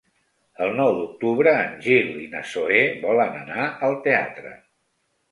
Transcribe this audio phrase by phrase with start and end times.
[0.67, 4.55] El nou d'octubre en Gil i na Zoè volen anar al teatre.